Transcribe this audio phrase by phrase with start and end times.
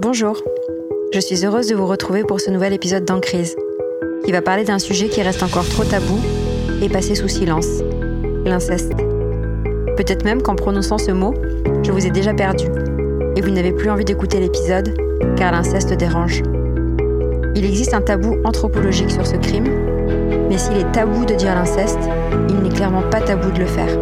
[0.00, 0.40] Bonjour,
[1.12, 3.56] je suis heureuse de vous retrouver pour ce nouvel épisode d'Encrise,
[4.24, 6.20] qui va parler d'un sujet qui reste encore trop tabou
[6.80, 7.66] et passé sous silence,
[8.44, 8.92] l'inceste.
[9.96, 11.34] Peut-être même qu'en prononçant ce mot,
[11.82, 12.66] je vous ai déjà perdu,
[13.34, 14.94] et vous n'avez plus envie d'écouter l'épisode,
[15.36, 16.44] car l'inceste dérange.
[17.56, 19.66] Il existe un tabou anthropologique sur ce crime,
[20.48, 21.98] mais s'il est tabou de dire l'inceste,
[22.48, 23.98] il n'est clairement pas tabou de le faire.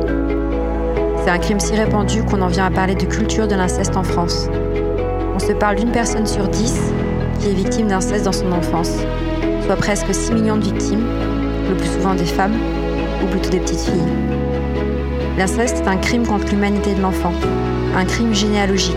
[1.25, 4.05] C'est un crime si répandu qu'on en vient à parler de culture de l'inceste en
[4.05, 4.51] France.
[5.37, 6.81] On se parle d'une personne sur dix
[7.39, 8.93] qui est victime d'inceste dans son enfance,
[9.67, 11.07] soit presque 6 millions de victimes,
[11.69, 12.55] le plus souvent des femmes,
[13.23, 14.09] ou plutôt des petites filles.
[15.37, 17.35] L'inceste est un crime contre l'humanité de l'enfant,
[17.95, 18.97] un crime généalogique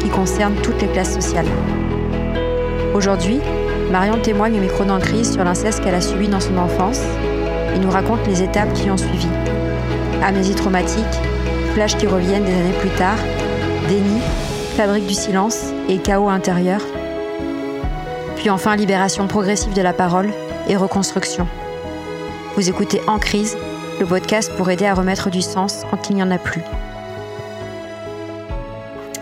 [0.00, 1.48] qui concerne toutes les classes sociales.
[2.94, 3.40] Aujourd'hui,
[3.92, 7.02] Marion témoigne au micro d'Encrise sur l'inceste qu'elle a subi dans son enfance
[7.76, 9.28] et nous raconte les étapes qui ont suivi.
[10.22, 11.04] Amnésie traumatique,
[11.74, 13.18] flashs qui reviennent des années plus tard,
[13.86, 14.22] déni,
[14.74, 16.80] fabrique du silence et chaos intérieur.
[18.36, 20.30] Puis enfin libération progressive de la parole
[20.68, 21.46] et reconstruction.
[22.56, 23.56] Vous écoutez En crise,
[24.00, 26.60] le podcast pour aider à remettre du sens quand il n'y en a plus.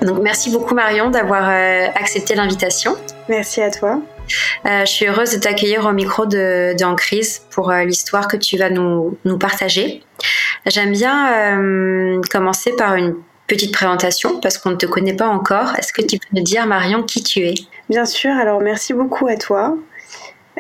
[0.01, 2.97] Donc merci beaucoup Marion d'avoir euh, accepté l'invitation.
[3.29, 4.01] Merci à toi.
[4.67, 8.27] Euh, je suis heureuse de t'accueillir au micro de, de En Crise pour euh, l'histoire
[8.27, 10.03] que tu vas nous, nous partager.
[10.67, 13.17] J'aime bien euh, commencer par une
[13.47, 15.75] petite présentation parce qu'on ne te connaît pas encore.
[15.79, 17.55] Est-ce que tu peux nous dire, Marion, qui tu es?
[17.89, 19.77] Bien sûr, alors merci beaucoup à toi.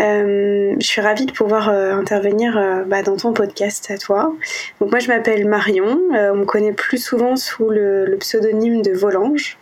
[0.00, 4.34] Euh, je suis ravie de pouvoir euh, intervenir euh, bah, dans ton podcast à toi.
[4.80, 8.92] Donc moi je m'appelle Marion, on me connaît plus souvent sous le, le pseudonyme de
[8.92, 9.58] Volange.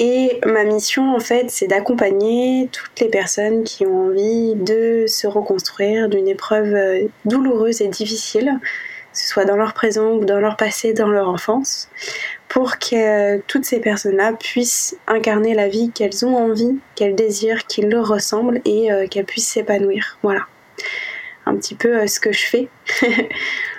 [0.00, 5.26] Et ma mission, en fait, c'est d'accompagner toutes les personnes qui ont envie de se
[5.26, 8.60] reconstruire d'une épreuve douloureuse et difficile,
[9.18, 11.88] que ce soit dans leur présent ou dans leur passé, dans leur enfance,
[12.48, 17.82] pour que toutes ces personnes-là puissent incarner la vie qu'elles ont envie, qu'elles désirent, qui
[17.82, 20.18] leur ressemble et euh, qu'elles puissent s'épanouir.
[20.22, 20.42] Voilà.
[21.46, 22.68] Un petit peu euh, ce que je fais.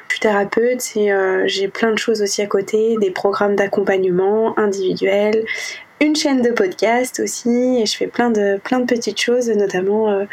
[0.09, 4.57] je suis thérapeute et euh, j'ai plein de choses aussi à côté, des programmes d'accompagnement
[4.57, 5.45] individuels,
[6.01, 10.25] une chaîne de podcast aussi et je fais plein de, petites choses, notamment euh,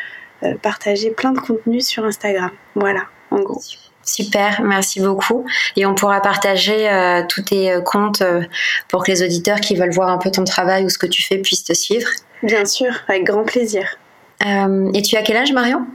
[0.43, 2.51] euh, partager plein de contenus sur Instagram.
[2.75, 3.61] Voilà, en gros.
[4.07, 5.45] Super, merci beaucoup.
[5.75, 8.43] Et on pourra partager euh, tous tes euh, comptes euh,
[8.89, 11.23] pour que les auditeurs qui veulent voir un peu ton travail ou ce que tu
[11.23, 12.09] fais puissent te suivre.
[12.45, 13.99] Bien sûr, avec grand plaisir.
[14.95, 15.87] Et tu as quel âge, Marion?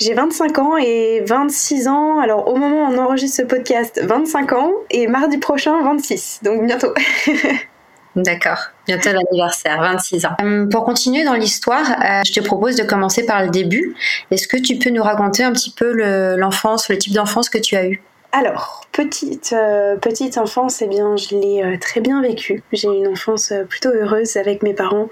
[0.00, 2.18] J'ai 25 ans et 26 ans.
[2.18, 6.40] Alors, au moment où on enregistre ce podcast, 25 ans et mardi prochain, 26.
[6.42, 6.92] Donc, bientôt.
[8.16, 10.36] D'accord, bientôt l'anniversaire, 26 ans.
[10.42, 13.94] Euh, pour continuer dans l'histoire, euh, je te propose de commencer par le début.
[14.30, 17.58] Est-ce que tu peux nous raconter un petit peu le- l'enfance, le, type d'enfance que
[17.58, 18.02] tu as eu?
[18.34, 22.62] Alors, petite, euh, petite enfance, eh bien, je l'ai très bien vécue.
[22.72, 25.10] J'ai eu une enfance plutôt heureuse avec mes parents.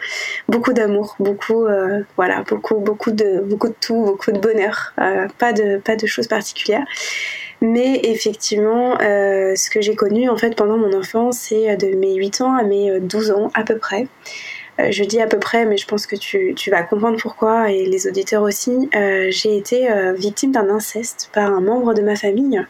[0.48, 1.66] Beaucoup d'amour, beaucoup,
[2.16, 4.94] voilà, beaucoup, beaucoup de, beaucoup de tout, beaucoup de bonheur.
[5.36, 6.86] Pas de, pas de choses particulières.
[7.60, 12.14] Mais effectivement, euh, ce que j'ai connu en fait pendant mon enfance, c'est de mes
[12.14, 14.06] 8 ans à mes euh, 12 ans à peu près.
[14.80, 17.70] Euh, je dis à peu près, mais je pense que tu, tu vas comprendre pourquoi,
[17.70, 18.88] et les auditeurs aussi.
[18.94, 22.64] Euh, j'ai été euh, victime d'un inceste par un membre de ma famille.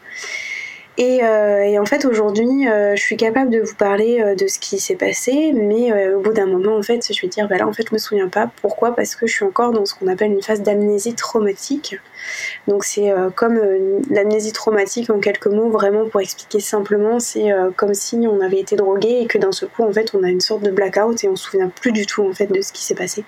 [1.00, 4.47] Et, euh, et en fait, aujourd'hui, euh, je suis capable de vous parler euh, de
[4.47, 7.56] ce qui s'est passé, mais au bout d'un moment, en fait, je vais dire, bah
[7.56, 8.50] là, en fait, je me souviens pas.
[8.61, 8.94] Pourquoi?
[8.94, 11.97] Parce que je suis encore dans ce qu'on appelle une phase d'amnésie traumatique.
[12.69, 13.59] Donc, c'est comme
[14.11, 18.77] l'amnésie traumatique, en quelques mots, vraiment pour expliquer simplement, c'est comme si on avait été
[18.77, 21.28] drogué et que d'un seul coup, en fait, on a une sorte de blackout et
[21.28, 23.25] on se souvient plus du tout, en fait, de ce qui s'est passé.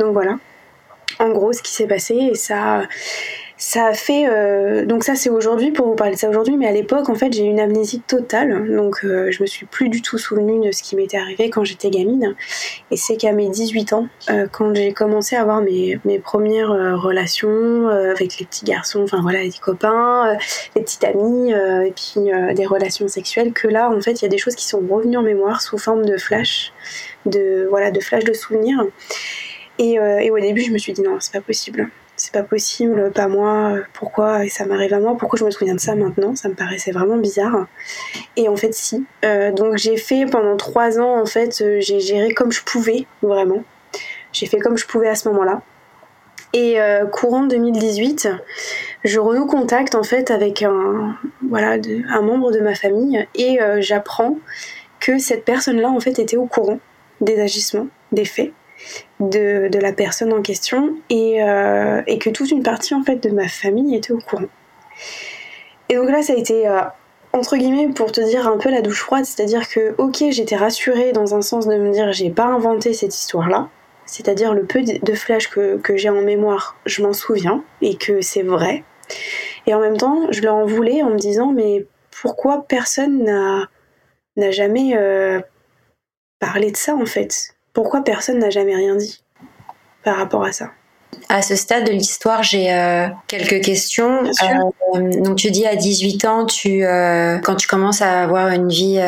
[0.00, 0.38] Donc, voilà.
[1.20, 2.82] En gros, ce qui s'est passé, et ça
[3.58, 6.66] ça a fait euh, donc ça c'est aujourd'hui pour vous parler de ça aujourd'hui mais
[6.66, 8.74] à l'époque en fait j'ai une amnésie totale.
[8.74, 11.64] Donc euh, je me suis plus du tout souvenue de ce qui m'était arrivé quand
[11.64, 12.34] j'étais gamine.
[12.90, 16.70] Et c'est qu'à mes 18 ans euh, quand j'ai commencé à avoir mes, mes premières
[16.70, 20.36] euh, relations avec les petits garçons enfin voilà les copains
[20.74, 24.28] les petites amies et puis des relations sexuelles que là en fait il y a
[24.28, 26.72] des choses qui sont revenues en mémoire sous forme de flash
[27.24, 28.84] de voilà de flash de souvenirs.
[29.78, 33.12] Et, et au début je me suis dit non c'est pas possible c'est pas possible,
[33.12, 36.48] pas moi, pourquoi ça m'arrive à moi, pourquoi je me souviens de ça maintenant, ça
[36.48, 37.66] me paraissait vraiment bizarre.
[38.36, 39.04] Et en fait si.
[39.24, 43.06] Euh, donc j'ai fait pendant trois ans, en fait, euh, j'ai géré comme je pouvais,
[43.22, 43.62] vraiment.
[44.32, 45.62] J'ai fait comme je pouvais à ce moment-là.
[46.54, 48.28] Et euh, courant 2018,
[49.04, 51.16] je renoue contact en fait avec un,
[51.46, 51.76] voilà,
[52.08, 54.38] un membre de ma famille et j'apprends
[55.00, 56.78] que cette personne-là en fait était au courant
[57.20, 58.52] des agissements, des faits
[59.20, 63.16] de, de la personne en question et, euh, et que toute une partie en fait
[63.16, 64.48] de ma famille était au courant.
[65.88, 66.80] Et donc là ça a été euh,
[67.36, 71.12] entre guillemets, pour te dire un peu la douche froide, c'est-à-dire que, ok, j'étais rassurée
[71.12, 73.68] dans un sens de me dire j'ai pas inventé cette histoire-là,
[74.06, 78.20] c'est-à-dire le peu de flash que, que j'ai en mémoire, je m'en souviens et que
[78.20, 78.84] c'est vrai.
[79.66, 81.86] Et en même temps, je leur en voulais en me disant mais
[82.22, 83.24] pourquoi personne
[84.36, 85.40] n'a jamais euh,
[86.38, 87.55] parlé de ça en fait?
[87.76, 89.22] Pourquoi personne n'a jamais rien dit
[90.02, 90.70] par rapport à ça
[91.28, 94.24] à ce stade de l'histoire, j'ai euh, quelques questions.
[94.24, 98.68] Euh, donc tu dis à 18 ans, tu euh, quand tu commences à avoir une
[98.68, 98.98] vie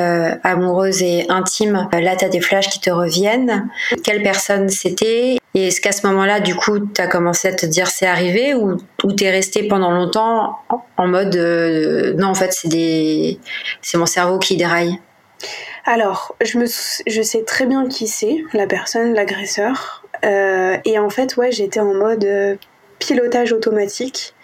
[0.42, 3.68] amoureuse et intime, là tu as des flashs qui te reviennent.
[4.04, 5.38] Quelle personne c'était?
[5.54, 8.54] Et est-ce qu'à ce, moment-là, du coup, tu as commencé à te dire c'est arrivé
[8.54, 10.56] ou, ou tu es resté pendant longtemps
[10.96, 13.38] en mode non en fait c'est des
[13.80, 14.98] c'est mon cerveau qui déraille?
[15.88, 20.04] Alors, je, sais très bien qui c'est, la personne, l'agresseur.
[20.22, 22.56] Euh, et en fait, ouais, j'étais en mode euh,
[22.98, 24.34] pilotage automatique.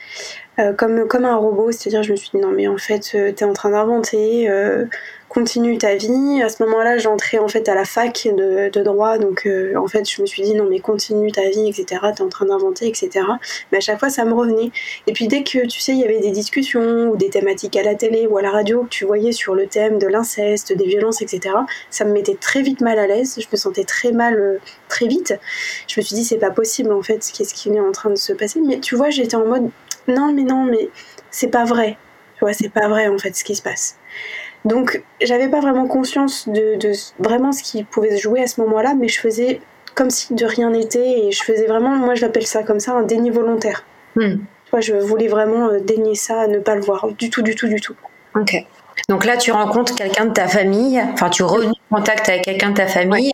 [0.59, 3.45] Euh, comme, comme un robot, c'est-à-dire je me suis dit non mais en fait t'es
[3.45, 4.49] en train d'inventer,
[5.35, 6.41] continue ta vie.
[6.43, 10.09] À ce moment-là, j'entrais en fait à la fac de, droit, donc euh, en fait,
[10.09, 12.01] je me suis dit non mais continue ta vie, etc.
[12.15, 13.11] T'es en train d'inventer, etc.
[13.73, 14.71] Mais à chaque fois, ça me revenait.
[15.09, 17.83] Et puis dès que tu sais, il y avait des discussions ou des thématiques à
[17.83, 20.87] la télé ou à la radio que tu voyais sur le thème de l'inceste, des
[20.87, 21.57] violences, etc.
[21.91, 23.37] Ça me mettait très vite mal à l'aise.
[23.41, 24.59] Je me sentais très mal euh,
[24.89, 25.35] très vite.
[25.89, 28.17] Je me suis dit c'est pas possible en fait, qu'est-ce qui est en train de
[28.17, 28.61] se passer.
[28.61, 29.71] Mais tu vois, j'étais en mode
[30.07, 30.91] non mais non mais
[31.33, 31.99] c'est pas vrai.
[32.37, 33.97] Tu vois, c'est pas vrai en fait ce qui se passe.
[34.65, 36.79] Donc j'avais pas vraiment conscience de,
[37.19, 39.61] vraiment ce qui pouvait se jouer à ce moment-là, mais je faisais
[39.95, 42.93] comme si de rien n'était et je faisais vraiment, moi je l'appelle ça comme ça,
[42.93, 43.85] un déni volontaire.
[44.17, 44.37] Hmm.
[44.79, 47.81] je voulais vraiment euh, dénier ça, ne pas le voir du tout, du tout, du
[47.81, 47.95] tout.
[48.37, 48.55] Ok.
[49.09, 52.77] Donc là, tu rencontres quelqu'un de ta famille, enfin tu renoues contact avec quelqu'un de
[52.77, 53.33] ta famille,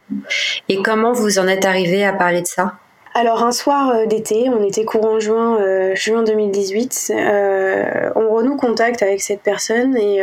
[0.69, 2.75] et comment vous en êtes arrivé à parler de ça?
[3.15, 7.13] Alors un soir euh, d'été, on était courant juin, euh, juin 2018,
[8.17, 10.23] on renoue contact avec cette personne et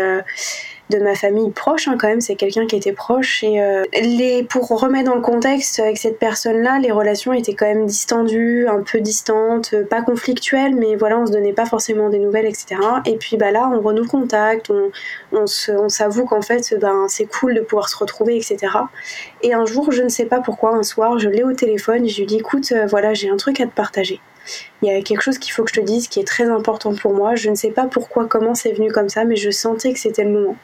[0.89, 4.43] de ma famille proche hein, quand même, c'est quelqu'un qui était proche et euh, les
[4.43, 8.81] pour remettre dans le contexte avec cette personne-là, les relations étaient quand même distendues, un
[8.81, 12.75] peu distantes, euh, pas conflictuelles, mais voilà, on se donnait pas forcément des nouvelles, etc.
[13.05, 14.91] Et puis bah là, on renoue contact, on,
[15.33, 18.57] on s'avoue qu'en fait, ben c'est cool de pouvoir se retrouver, etc.
[19.41, 22.19] Et un jour, je ne sais pas pourquoi, un soir, je l'ai au téléphone, je
[22.19, 24.19] lui dis écoute, euh, voilà, j'ai un truc à te partager
[24.81, 26.93] il y a quelque chose qu'il faut que je te dise qui est très important
[26.95, 27.35] pour moi.
[27.35, 30.23] Je ne sais pas pourquoi, comment c'est venu comme ça, mais je sentais que c'était
[30.23, 30.55] le moment.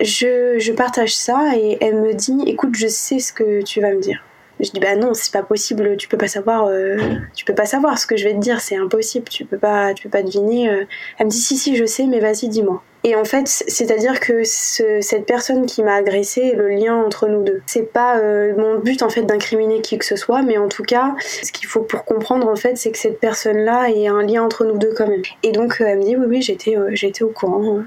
[0.00, 3.92] Je, je, partage ça et elle me dit écoute, je sais ce que tu vas
[3.92, 4.22] me dire.
[4.60, 6.96] Je dis bah non, c'est pas possible, tu peux pas savoir, euh,
[7.34, 9.94] tu peux pas savoir ce que je vais te dire, c'est impossible, tu peux pas,
[9.94, 10.70] tu peux pas deviner.
[10.70, 10.84] Euh.
[11.18, 12.82] Elle me dit si si, je sais, mais vas-y, dis-moi.
[13.06, 17.42] Et en fait, c'est-à-dire que cette personne qui m'a agressée est le lien entre nous
[17.42, 17.60] deux.
[17.66, 20.84] C'est pas euh, mon but en fait d'incriminer qui que ce soit, mais en tout
[20.84, 24.42] cas, ce qu'il faut pour comprendre en fait, c'est que cette personne-là est un lien
[24.42, 25.22] entre nous deux quand même.
[25.42, 27.82] Et donc elle me dit oui oui, j'étais j'étais au courant.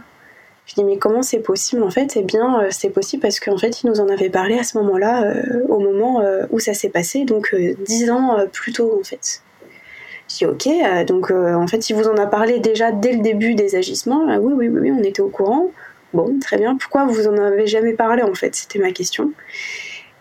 [0.67, 2.17] Je dis mais comment c'est possible en fait?
[2.17, 4.77] Eh bien euh, c'est possible parce qu'en fait il nous en avait parlé à ce
[4.77, 7.55] moment-là, euh, au moment euh, où ça s'est passé, donc
[7.85, 9.41] dix ans plus tôt en fait.
[10.29, 13.55] Je dis ok, donc en fait il vous en a parlé déjà dès le début
[13.55, 14.27] des agissements.
[14.29, 15.71] Ah oui, oui, oui, on était au courant.
[16.13, 16.75] Bon, très bien.
[16.75, 18.53] Pourquoi vous en avez jamais parlé en fait?
[18.53, 19.31] C'était ma question.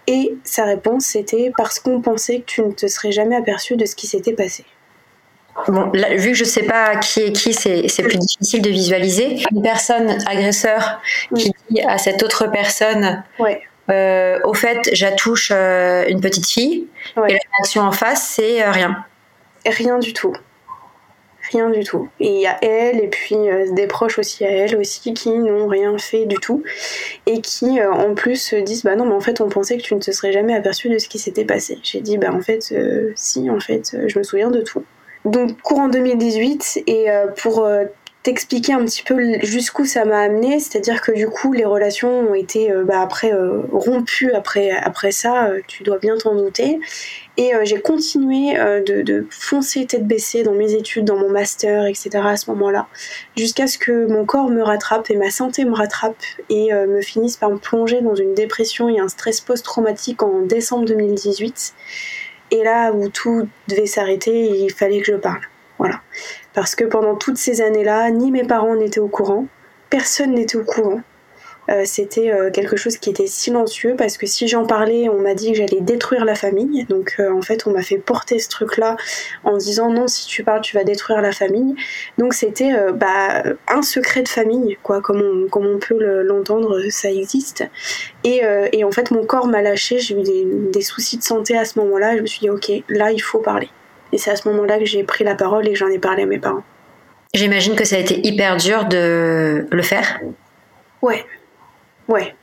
[0.07, 3.85] Et sa réponse c'était parce qu'on pensait que tu ne te serais jamais aperçu de
[3.85, 4.65] ce qui s'était passé.
[5.69, 9.43] Bon, vu que je sais pas qui est qui, c'est plus difficile de visualiser.
[9.51, 11.01] Une personne agresseur
[11.35, 13.25] qui dit à cette autre personne,
[13.91, 16.87] euh, au fait, j'attouche euh, une petite fille,
[17.17, 19.05] et la réaction en face, c'est euh, rien.
[19.65, 20.35] Rien du tout.
[21.53, 22.09] Rien du tout.
[22.19, 23.37] Et il y a elle, et puis
[23.71, 26.65] des proches aussi à elle aussi, qui n'ont rien fait du tout,
[27.27, 29.95] et qui en plus se disent Bah non, mais en fait, on pensait que tu
[29.95, 31.79] ne te serais jamais aperçu de ce qui s'était passé.
[31.85, 32.75] J'ai dit Bah en fait,
[33.15, 34.83] si, en fait, je me souviens de tout
[35.27, 37.85] donc courant 2018 et euh, pour euh,
[38.23, 42.35] t'expliquer un petit peu jusqu'où ça m'a amené, c'est-à-dire que du coup les relations ont
[42.35, 43.09] été euh, bah,
[43.73, 46.79] rompues après, ça, tu dois bien t'en douter.
[47.39, 52.09] Et j'ai continué de, foncer tête baissée dans mes études, dans mon master, etc.
[52.25, 52.87] à ce moment-là,
[53.37, 56.17] jusqu'à ce que mon corps me rattrape et ma santé me rattrape
[56.49, 60.87] et me finisse par me plonger dans une dépression et un stress post-traumatique en décembre
[60.87, 61.75] 2018.
[62.51, 65.41] Et là où tout devait s'arrêter, il fallait que je parle.
[65.79, 66.01] Voilà.
[66.55, 69.47] Parce que pendant toutes ces années-là, ni mes parents n'étaient au courant,
[69.91, 71.01] personne n'était au courant.
[71.69, 75.35] Euh, c'était euh, quelque chose qui était silencieux parce que si j'en parlais, on m'a
[75.35, 76.85] dit que j'allais détruire la famille.
[76.87, 78.97] Donc euh, en fait, on m'a fait porter ce truc-là
[79.45, 81.75] en disant non, si tu parles, tu vas détruire la famille.
[82.19, 87.11] Donc c'était bah, un secret de famille, quoi, comme on, comme on peut l'entendre, ça
[87.11, 87.65] existe.
[88.25, 88.43] Et,
[88.73, 91.65] et, en fait, mon corps m'a lâché, j'ai eu des, des, soucis de santé à
[91.65, 92.17] ce moment-là.
[92.17, 93.69] Je me suis dit, ok, là, il faut parler.
[94.13, 96.25] Et c'est à ce moment-là que j'ai pris la parole et que j'en ai parlé
[96.25, 96.65] à mes parents.
[97.35, 100.21] J'imagine que ça a été hyper dur de le faire
[101.03, 101.25] Ouais,
[102.09, 102.35] ouais.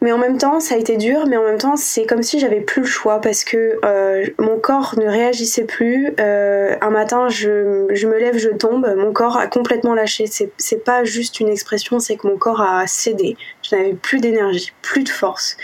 [0.00, 2.38] Mais en même temps, ça a été dur, mais en même temps, c'est comme si
[2.38, 6.12] j'avais plus le choix parce que euh, mon corps ne réagissait plus.
[6.20, 10.26] Euh, un matin, je, je, me lève, je tombe, mon corps a complètement lâché.
[10.26, 13.36] C'est pas juste une expression, c'est que mon corps a cédé.
[13.62, 15.56] Je n'avais plus d'énergie, plus de force,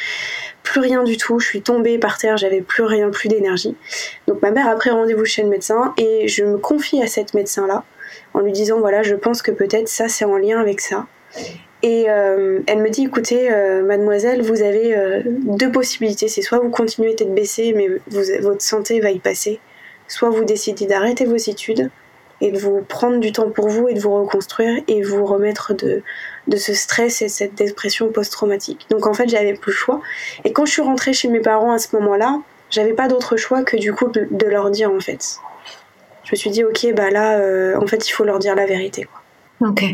[0.63, 1.39] plus rien du tout.
[1.39, 3.77] Je suis tombée par terre, j'avais plus rien, plus d'énergie.
[4.27, 7.35] Donc ma mère a pris rendez-vous chez le médecin et je me confie à cette
[7.35, 7.85] médecin-là
[8.35, 11.07] en lui disant voilà, je pense que peut-être ça c'est en lien avec ça.
[11.83, 16.29] Et euh, elle me dit écoutez, euh, mademoiselle, vous avez euh, deux possibilités.
[16.29, 17.89] C'est soit vous continuez tête baissée, mais
[18.41, 19.61] votre santé va y passer,
[20.07, 21.91] soit vous décidez d'arrêter vos études
[22.43, 25.75] et de vous prendre du temps pour vous et de vous reconstruire et vous remettre
[25.75, 26.03] de,
[26.49, 28.87] de ce stress et cette dépression post-traumatique.
[28.91, 30.01] Donc en fait, j'avais plus le choix.
[30.45, 33.63] Et quand je suis rentrée chez mes parents à ce moment-là, j'avais pas d'autre choix
[33.63, 35.39] que du coup de, leur dire en fait.
[36.25, 37.41] Je me suis dit ok, bah là,
[37.79, 39.05] en fait, il faut leur dire la vérité.
[39.05, 39.71] Quoi.
[39.71, 39.85] Ok.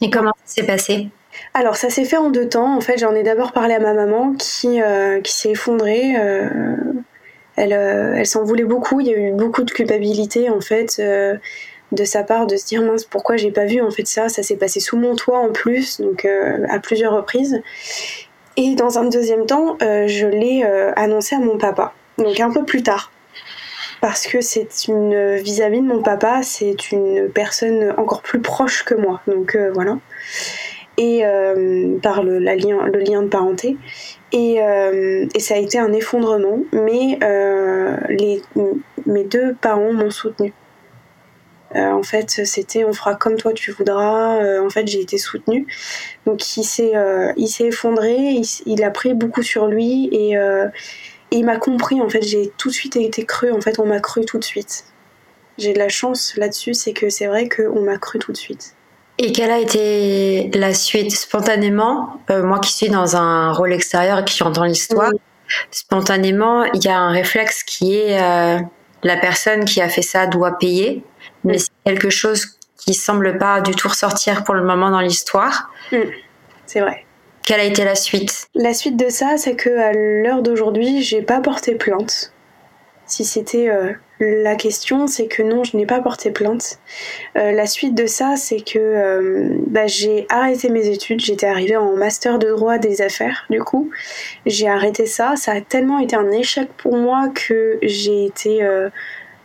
[0.00, 1.08] Et comment ça s'est passé?
[1.54, 2.76] Alors ça s'est fait en deux temps.
[2.76, 6.14] En fait, j'en ai d'abord parlé à ma maman qui, euh, s'est effondrée.
[6.18, 6.76] Euh,
[7.56, 9.00] elle, euh, elle s'en voulait beaucoup.
[9.00, 11.00] Il y a eu beaucoup de culpabilité en fait
[11.92, 14.28] de sa part de se dire mince pourquoi j'ai pas vu en fait ça?
[14.28, 16.26] Ça s'est passé sous mon toit en plus, donc
[16.68, 17.62] à plusieurs reprises.
[18.58, 20.64] Et dans un deuxième temps, je l'ai
[20.96, 21.94] annoncé à mon papa.
[22.18, 23.12] Donc un peu plus tard
[24.02, 28.94] parce que c'est une vis-à-vis de mon papa, c'est une personne encore plus proche que
[28.94, 29.22] moi.
[29.26, 29.96] Donc voilà
[30.96, 33.76] et euh, par le, lien, le lien de parenté.
[34.32, 37.96] Et, euh, et, ça a été un effondrement, mais euh,
[39.06, 40.52] mes deux parents m'ont soutenu.
[41.74, 44.60] en fait, c'était on fera comme toi tu voudras.
[44.60, 45.66] en fait, j'ai été soutenue.
[46.24, 46.92] Donc, il s'est,
[47.60, 50.36] effondré, il, a pris beaucoup sur lui et,
[51.32, 52.00] il m'a compris.
[52.00, 53.50] En fait, j'ai tout de suite été cru.
[53.52, 54.86] En fait, on m'a cru tout de suite.
[55.58, 58.76] J'ai de la chance là-dessus, c'est que c'est vrai qu'on m'a cru tout de suite.
[59.18, 61.10] Et quelle a été la suite?
[61.12, 65.10] Spontanément euh, Moi qui suis dans un rôle extérieur et qui entend l'histoire,
[65.70, 68.58] spontanément, il y a un réflexe qui est euh,
[69.02, 71.02] la personne qui a fait ça doit payer,
[71.44, 75.70] mais c'est quelque chose qui semble pas du tout ressortir pour le moment dans l'histoire.
[76.66, 77.04] C'est vrai.
[77.42, 78.48] Quelle a été la suite?
[78.54, 82.32] La suite de ça, c'est que à l'heure d'aujourd'hui, j'ai pas porté plainte.
[83.06, 86.78] Si c'était euh, la question, c'est que non, je n'ai pas porté plainte.
[87.36, 91.20] Euh, la suite de ça, c'est que euh, bah, j'ai arrêté mes études.
[91.20, 93.90] J'étais arrivée en master de droit des affaires, du coup.
[94.46, 95.34] J'ai arrêté ça.
[95.36, 98.66] Ça a tellement été un échec pour moi que j'ai été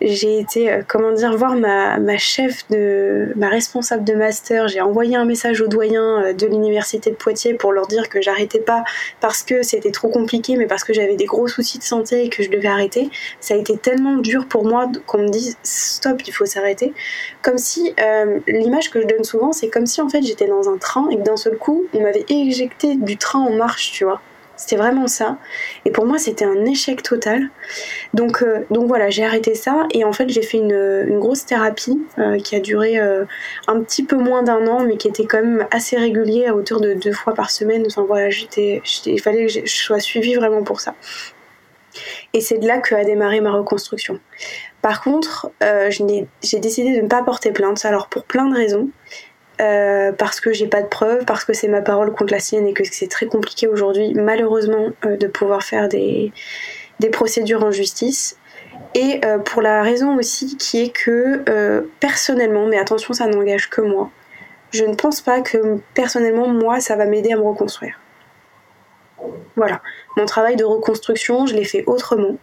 [0.02, 4.68] j'ai été, euh, comment dire, voir ma, ma, chef de, ma responsable de master.
[4.68, 8.22] J'ai envoyé un message aux doyens euh, de l'université de Poitiers pour leur dire que
[8.22, 8.84] j'arrêtais pas
[9.20, 12.30] parce que c'était trop compliqué, mais parce que j'avais des gros soucis de santé et
[12.30, 13.10] que je devais arrêter.
[13.40, 16.94] Ça a été tellement dur pour moi qu'on me dise stop, il faut s'arrêter.
[17.42, 20.70] Comme si, euh, l'image que je donne souvent, c'est comme si en fait j'étais dans
[20.70, 24.04] un train et que d'un seul coup, on m'avait éjecté du train en marche, tu
[24.04, 24.22] vois.
[24.62, 25.40] C'était vraiment ça.
[25.86, 27.50] Et pour moi, c'était un échec total.
[28.14, 29.88] Donc, euh, donc voilà, j'ai arrêté ça.
[29.92, 33.26] Et en fait, j'ai fait une, grosse thérapie euh, qui a duré euh,
[33.68, 36.80] un petit peu moins d'un an, mais qui était quand même assez régulier à hauteur
[36.80, 37.86] de deux fois par semaine.
[37.88, 40.94] Enfin voilà, il fallait que je sois suivie vraiment pour ça.
[42.34, 44.20] Et c'est de là que a démarré ma reconstruction.
[44.84, 45.50] Par contre,
[45.90, 47.84] j'ai décidé de ne pas porter plainte.
[47.84, 48.90] Alors pour plein de raisons.
[49.62, 52.68] Euh, parce que j'ai pas de preuves, parce que c'est ma parole contre la sienne
[52.68, 56.32] et que c'est très compliqué aujourd'hui, malheureusement, euh, de pouvoir faire des,
[57.00, 58.38] des, procédures en justice.
[58.96, 61.44] Et euh, pour la raison aussi qui est que
[62.00, 64.10] personnellement, mais attention, ça n'engage que moi,
[64.72, 68.00] je ne pense pas que personnellement, moi, ça va m'aider à me reconstruire.
[69.56, 69.82] Voilà,
[70.18, 72.38] mon travail de reconstruction, je l'ai fait autrement.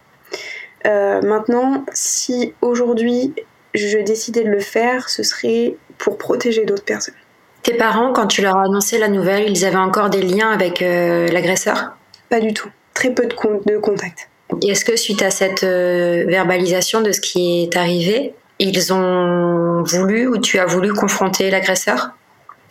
[0.85, 3.35] maintenant, si aujourd'hui
[3.73, 7.13] je décidais de le faire, ce serait pour protéger d'autres personnes.
[7.61, 10.81] Tes parents, quand tu leur as annoncé la nouvelle, ils avaient encore des liens avec
[10.81, 11.91] euh, l'agresseur?
[12.29, 12.69] Pas du tout.
[12.93, 13.35] Très peu de,
[13.71, 14.29] de contact.
[14.67, 20.27] Est-ce que suite à cette euh, verbalisation de ce qui est arrivé, ils ont voulu
[20.27, 22.11] ou tu as voulu confronter l'agresseur?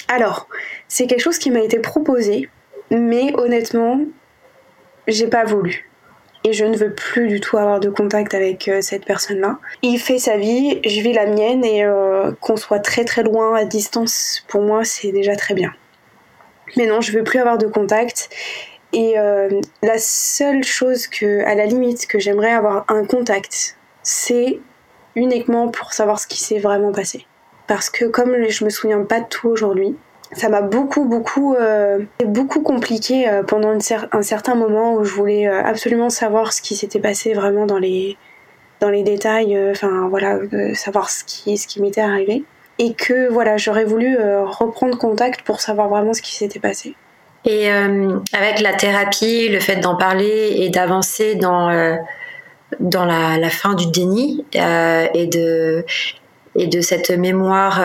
[0.09, 0.49] Alors,
[0.89, 2.49] c'est quelque chose qui m'a été proposé,
[2.91, 4.01] mais honnêtement,
[5.07, 5.88] j'ai pas voulu
[6.49, 9.59] et je ne veux plus du tout avoir de contact avec euh, cette personne-là.
[9.83, 13.55] Il fait sa vie, je vis la mienne et euh, qu'on soit très très loin
[13.55, 15.73] à distance, pour moi c'est déjà très bien.
[16.77, 18.31] Mais non, je veux plus avoir de contact.
[18.95, 24.59] Et euh, la seule chose que, à la limite, que j'aimerais avoir un contact, c'est
[25.15, 27.27] uniquement pour savoir ce qui s'est vraiment passé.
[27.67, 29.97] Parce que comme je me souviens pas de tout aujourd'hui,
[30.33, 35.49] ça m'a beaucoup, beaucoup, euh, beaucoup compliqué euh, pendant un certain moment où je voulais
[35.49, 38.17] euh, absolument savoir ce qui s'était passé vraiment dans les,
[38.81, 40.39] dans les détails, enfin voilà,
[40.75, 42.45] savoir ce qui, ce qui m'était arrivé.
[42.79, 46.95] et que voilà, j'aurais voulu reprendre contact pour savoir vraiment ce qui s'était passé.
[47.45, 51.99] Et avec la thérapie, le fait d'en parler et d'avancer dans
[52.79, 55.85] dans la, la, fin du déni et de
[56.55, 57.81] et de cette mémoire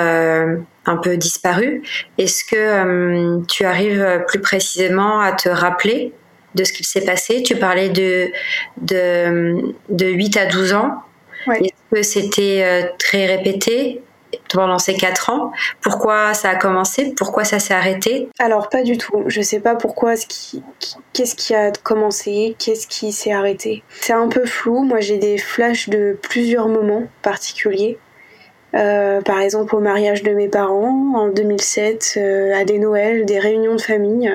[0.85, 1.81] un peu disparue,
[2.17, 6.13] est-ce que tu arrives plus précisément à te rappeler
[6.55, 7.43] de ce qu'il s'est passé?
[7.43, 8.31] Tu parlais de,
[8.81, 11.03] de, de 8 à 12 ans.
[11.51, 14.01] Est-ce que c'était euh, très répété
[14.49, 15.51] pendant ces 4 ans?
[15.81, 17.13] Pourquoi ça a commencé?
[17.15, 18.29] Pourquoi ça s'est arrêté?
[18.39, 19.23] Alors pas du tout.
[19.27, 20.13] Je sais pas pourquoi,
[21.13, 23.83] qu'est-ce qui a commencé, qu'est-ce qui s'est arrêté.
[23.89, 24.83] C'est un peu flou.
[24.83, 27.97] Moi j'ai des flashs de plusieurs moments particuliers.
[28.75, 33.37] Euh, par exemple au mariage de mes parents en 2007, euh, à des Noëls, des
[33.37, 34.31] réunions de famille.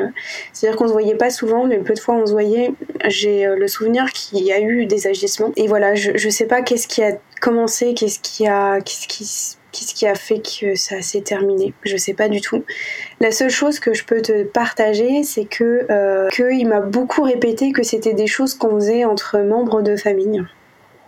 [0.53, 2.73] C'est-à-dire qu'on se voyait pas souvent, mais peu de fois on se voyait.
[3.07, 5.51] J'ai euh, le souvenir qu'il y a eu des agissements.
[5.57, 9.57] Et voilà, je, je sais pas qu'est-ce qui a commencé, qu'est-ce qui a, qu'est-ce qui,
[9.73, 11.75] qu'est-ce qui a fait que ça s'est terminé.
[11.83, 12.63] Je sais pas du tout.
[13.19, 17.83] La seule chose que je peux te partager, c'est que qu'il m'a beaucoup répété que
[17.83, 20.45] c'était des choses qu'on faisait entre membres de famille.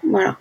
[0.09, 0.37] Voilà.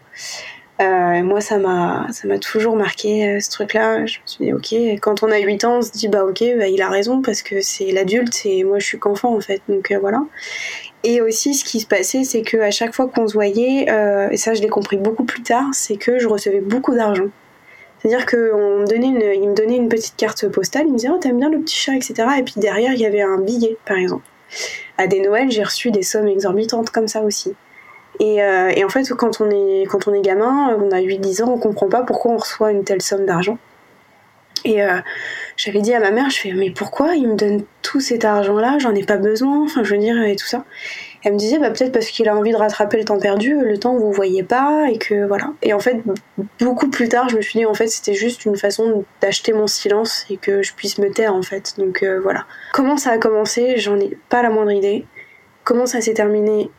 [0.81, 4.05] Euh, moi, ça m'a, ça m'a toujours marqué euh, ce truc-là.
[4.05, 6.41] Je me suis dit, ok, quand on a 8 ans, on se dit, bah ok,
[6.57, 9.61] bah, il a raison parce que c'est l'adulte et moi je suis qu'enfant en fait.
[9.67, 10.23] Donc euh, voilà.
[11.03, 13.85] Et aussi, ce qui se passait, c'est que à chaque fois qu'on se voyait,
[14.31, 17.29] et ça je l'ai compris beaucoup plus tard, c'est que je recevais beaucoup d'argent.
[17.99, 21.59] C'est-à-dire qu'il me donnait une petite carte postale, il me disait, oh, t'aimes bien le
[21.59, 22.15] petit chat, etc.
[22.37, 24.23] Et puis derrière, il y avait un billet, par exemple.
[24.97, 27.55] À des Noëls, j'ai reçu des sommes exorbitantes comme ça aussi.
[28.21, 31.53] Euh, et, en fait, quand on est, quand on est gamin, on a 8-10 ans,
[31.53, 33.57] on comprend pas pourquoi on reçoit une telle somme d'argent.
[34.65, 34.97] Et euh,
[35.55, 38.77] j'avais dit à ma mère, je fais, mais pourquoi il me donne tout cet argent-là?
[38.79, 40.65] J'en ai pas besoin, enfin, je veux dire, et tout ça.
[41.23, 43.77] elle me disait, bah, peut-être parce qu'il a envie de rattraper le temps perdu, le
[43.77, 45.53] temps où vous voyez pas, et que voilà.
[45.61, 46.01] Et en fait,
[46.59, 49.67] beaucoup plus tard, je me suis dit, en fait, c'était juste une façon d'acheter mon
[49.67, 51.75] silence et que je puisse me taire, en fait.
[51.77, 52.45] Donc euh, voilà.
[52.73, 53.77] Comment ça a commencé?
[53.77, 55.05] J'en ai pas la moindre idée.
[55.63, 56.69] Comment ça s'est terminé?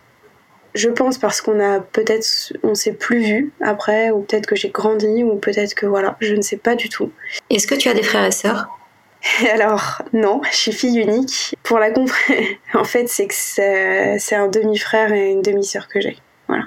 [0.75, 4.71] Je pense parce qu'on a peut-être, on s'est plus vu après, ou peut-être que j'ai
[4.71, 7.11] grandi, ou peut-être que voilà, je ne sais pas du tout.
[7.51, 8.69] Est-ce que tu as des frères et sœurs?
[9.53, 11.55] Alors non, je suis fille unique.
[11.63, 12.41] Pour la comprendre,
[12.75, 16.17] en fait, c'est que c'est un demi-frère et une demi-sœur que j'ai.
[16.49, 16.65] Voilà.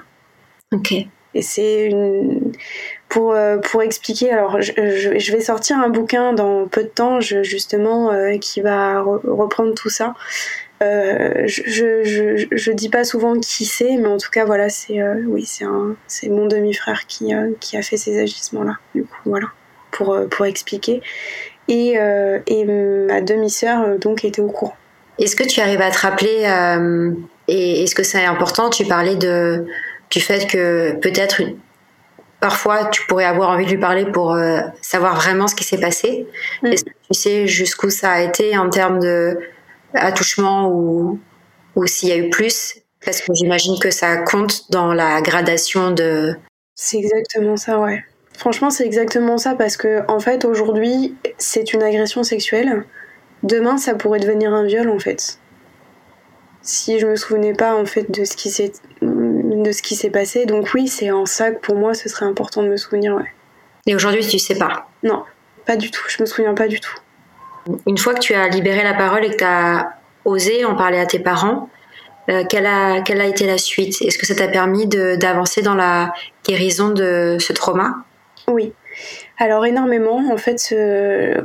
[0.72, 0.92] Ok.
[1.36, 2.52] Et c'est une
[3.08, 4.30] pour euh, pour expliquer.
[4.30, 9.00] Alors, je, je, vais sortir un bouquin dans peu de temps, justement, euh, qui va
[9.00, 10.14] reprendre tout ça.
[10.82, 11.62] Euh, je,
[12.04, 15.48] je, je, dis pas souvent qui c'est, mais en tout cas, voilà, c'est euh, oui,
[16.08, 18.76] c'est mon demi-frère qui, euh, qui a fait ces agissements-là.
[18.94, 19.46] Du coup, voilà,
[19.92, 21.00] pour, pour expliquer.
[21.68, 24.76] Et, et ma demi-sœur, donc, était au courant.
[25.18, 26.44] Est-ce que tu arrives à te rappeler,
[27.48, 28.68] et est-ce que c'est important?
[28.68, 29.64] Tu parlais de,
[30.10, 31.40] du fait que peut-être
[32.38, 34.36] parfois tu pourrais avoir envie de lui parler pour
[34.82, 36.26] savoir vraiment ce qui s'est passé.
[36.62, 36.66] Mm.
[36.66, 39.38] Est-ce que tu sais jusqu'où ça a été en termes de
[40.70, 41.20] ou,
[41.76, 45.90] ou s'il y a eu plus Parce que j'imagine que ça compte dans la gradation
[45.90, 46.34] de.
[46.74, 48.04] C'est exactement ça, ouais.
[48.36, 52.84] Franchement, c'est exactement ça parce que, en fait, aujourd'hui, c'est une agression sexuelle.
[53.42, 55.38] Demain, ça pourrait devenir un viol, en fait.
[56.62, 60.10] Si je me souvenais pas, en fait, de ce qui s'est, de ce qui s'est
[60.10, 60.46] passé.
[60.46, 63.30] Donc, oui, c'est en ça que pour moi, ce serait important de me souvenir, ouais.
[63.86, 64.88] Et aujourd'hui, tu sais pas?
[65.02, 65.24] Non,
[65.66, 66.02] pas du tout.
[66.08, 66.96] Je me souviens pas du tout.
[67.86, 70.98] Une fois que tu as libéré la parole et que tu as osé en parler
[70.98, 71.68] à tes parents,
[72.30, 74.00] euh, quelle, a, été la suite?
[74.00, 76.12] Est-ce que ça t'a permis d'avancer dans la
[76.46, 77.96] guérison de ce trauma?
[78.48, 78.72] Oui.
[79.38, 80.22] Alors énormément.
[80.32, 80.74] En fait,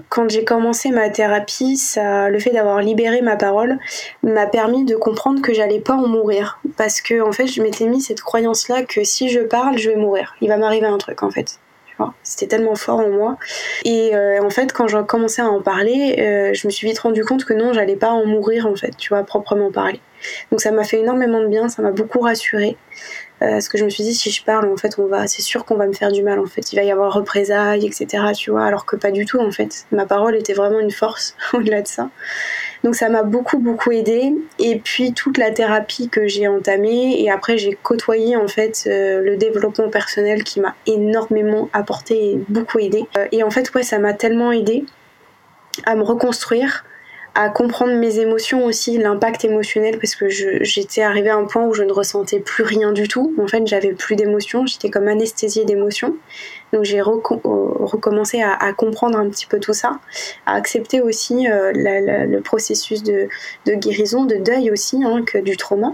[0.10, 3.80] quand j'ai commencé ma thérapie, ça, le fait d'avoir libéré ma parole
[4.24, 6.60] m'a permis de comprendre que j'allais pas en mourir.
[6.78, 9.96] Parce que en fait, je m'étais mis cette croyance-là que si je parle, je vais
[9.96, 10.36] mourir.
[10.42, 11.60] Il va m'arriver un truc en fait.
[12.24, 13.38] C'était tellement fort en moi.
[13.86, 17.00] Et euh, en fait, quand j'ai commencé à en parler, euh, je me suis vite
[17.00, 20.00] rendu compte que non, j'allais pas en mourir en fait, tu vois, proprement parler.
[20.52, 22.78] Donc ça m'a fait énormément de bien, ça m'a beaucoup rassurée.
[23.42, 25.42] Euh, parce que je me suis dit, si je parle, en fait, on va, c'est
[25.42, 26.74] sûr qu'on va me faire du mal, en fait.
[26.74, 29.86] Il va y avoir représailles, etc., tu vois, alors que pas du tout, en fait.
[29.92, 32.10] Ma parole était vraiment une force au-delà de ça.
[32.84, 34.34] Donc ça m'a beaucoup beaucoup aidé.
[34.58, 39.22] Et puis toute la thérapie que j'ai entamée et après j'ai côtoyé en fait euh,
[39.22, 43.06] le développement personnel qui m'a énormément apporté et beaucoup aidé.
[43.18, 44.86] Euh, et en fait ouais ça m'a tellement aidé
[45.86, 46.86] à me reconstruire
[47.40, 51.74] à comprendre mes émotions aussi, l'impact émotionnel, parce que j'étais arrivée à un point où
[51.74, 53.34] je ne ressentais plus rien du tout.
[53.40, 56.18] En fait, j'avais plus d'émotions, j'étais comme anesthésiée d'émotions.
[56.74, 60.00] Donc j'ai recommencé à, comprendre un petit peu tout ça,
[60.46, 63.30] à accepter aussi euh, le processus de,
[63.66, 65.94] guérison, de deuil aussi, hein, que du trauma.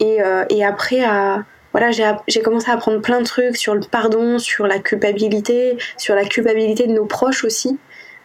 [0.00, 1.00] Et, euh, après
[1.72, 1.90] voilà,
[2.28, 6.24] j'ai commencé à apprendre plein de trucs sur le pardon, sur la culpabilité, sur la
[6.24, 7.78] culpabilité de nos proches aussi.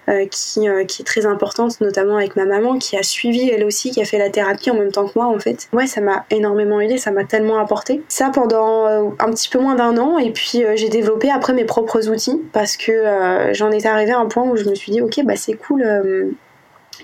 [0.10, 3.64] Euh, qui, euh, qui, est très importante, notamment avec ma maman qui a suivi elle
[3.64, 5.68] aussi, qui a fait la thérapie en même temps que moi en fait.
[5.72, 8.02] Ouais, ça m'a énormément aidé, ça m'a tellement apporté.
[8.08, 11.66] Ça pendant euh, un petit peu moins d'un an et puis j'ai développé après mes
[11.66, 15.02] propres outils parce que j'en étais arrivée à un point où je me suis dit
[15.02, 15.84] ok bah c'est cool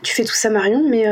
[0.02, 1.06] tu fais tout ça Marion, mais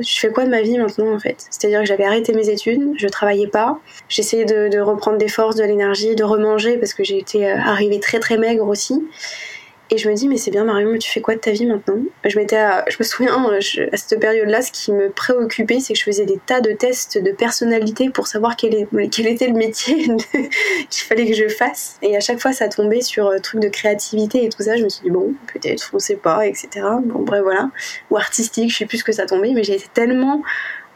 [0.00, 1.46] je fais quoi de ma vie maintenant en fait?
[1.50, 5.56] C'est-à-dire que j'avais arrêté mes études, je travaillais pas, j'essayais de, de, reprendre des forces,
[5.56, 9.02] de l'énergie, de remanger parce que été arrivée très très maigre aussi.
[9.90, 11.64] Et je me dis, mais c'est bien Marion, mais tu fais quoi de ta vie
[11.64, 11.98] maintenant?
[12.24, 16.04] Je, m'étais je me souviens, à cette période-là, ce qui me préoccupait, c'est que je
[16.04, 19.96] faisais des tas de tests de personnalité pour savoir quel, est, quel était le métier
[20.90, 21.96] qu'il fallait que je fasse.
[22.02, 24.76] Et à chaque fois, ça tombait sur euh, trucs de créativité et tout ça.
[24.76, 26.68] Je me suis dit, bon, peut-être, on sait pas, etc.
[27.02, 27.70] Bon, bref, voilà.
[28.10, 30.42] Ou artistique, je sais plus ce que ça tombait, mais j'ai été tellement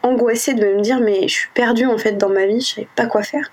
[0.03, 2.87] angoissée de me dire, mais je suis perdue en fait dans ma vie, je savais
[2.95, 3.51] pas quoi faire.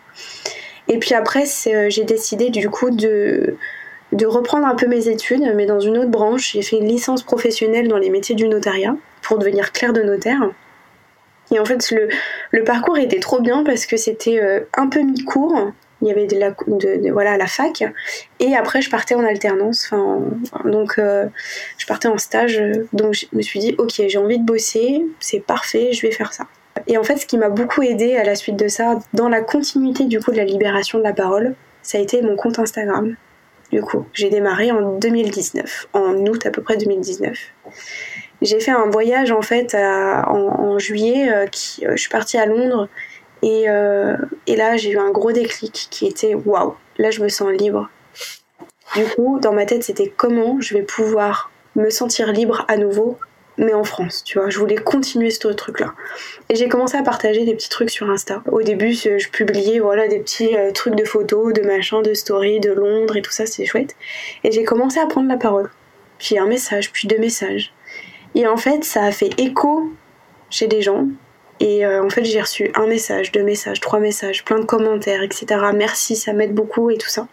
[0.88, 3.57] Et puis après, euh, j'ai décidé du coup de
[4.12, 6.53] de reprendre un peu mes études, mais dans une autre branche.
[6.53, 10.51] J'ai fait une licence professionnelle dans les métiers du notariat pour devenir clerc de notaire.
[11.53, 12.09] Et en fait, le,
[12.53, 15.73] le parcours était trop bien parce que c'était euh, un peu mi-cours.
[16.03, 17.85] Il y avait de la, de, voilà, la fac.
[18.38, 19.90] Et après, je partais en alternance.
[19.92, 20.23] Enfin,
[20.64, 21.27] donc, euh,
[21.77, 22.62] je partais en stage.
[22.92, 25.05] Donc, je me suis dit, ok, j'ai envie de bosser.
[25.18, 26.46] C'est parfait, je vais faire ça.
[26.87, 29.42] Et en fait, ce qui m'a beaucoup aidé à la suite de ça, dans la
[29.42, 33.16] continuité du coup de la libération de la parole, ça a été mon compte Instagram
[33.70, 34.06] du coup.
[34.12, 37.38] J'ai démarré en 2019, en août à peu près 2019.
[38.42, 42.88] J'ai fait un voyage en fait en, juillet, euh, euh, je suis partie à Londres
[43.42, 47.28] et, euh, et là j'ai eu un gros déclic qui était waouh, là je me
[47.28, 47.90] sens libre.
[48.96, 53.18] Du coup, dans ma tête c'était comment je vais pouvoir me sentir libre à nouveau
[53.61, 54.49] mais en France, tu vois.
[54.49, 55.94] Je voulais continuer ce truc-là.
[56.49, 58.42] Et j'ai commencé à partager des petits trucs sur Insta.
[58.51, 62.61] Au début, je publiais voilà des petits euh, trucs de photos, de machin, de stories,
[62.61, 63.96] de Londres et tout ça, c'est chouette.
[64.44, 65.70] Et j'ai commencé à prendre la parole.
[66.18, 67.73] Puis un message, puis deux messages.
[68.35, 69.90] Et en fait, ça a fait écho
[70.49, 71.07] chez des gens.
[71.61, 75.23] Et euh, en fait, j'ai reçu un message, deux messages, trois messages, plein de commentaires,
[75.23, 75.46] etc.
[75.75, 77.29] Merci, ça m'aide beaucoup et tout ça.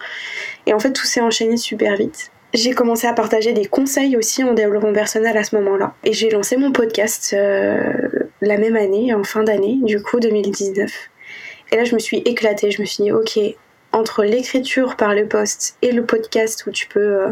[0.65, 2.31] Et en fait, tout s'est enchaîné super vite.
[2.53, 5.93] J'ai commencé à partager des conseils aussi en développement personnel à ce moment-là.
[6.03, 7.93] Et j'ai lancé mon podcast euh,
[8.41, 10.89] la même année, en fin d'année, du coup 2019.
[11.71, 12.71] Et là, je me suis éclatée.
[12.71, 13.39] Je me suis dit, ok,
[13.91, 17.29] entre l'écriture par le post et le podcast où tu peux euh,